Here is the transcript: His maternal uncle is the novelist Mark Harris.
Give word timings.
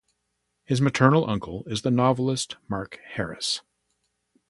His 0.63 0.81
maternal 0.81 1.29
uncle 1.29 1.63
is 1.67 1.83
the 1.83 1.91
novelist 1.91 2.55
Mark 2.67 2.99
Harris. 3.13 3.61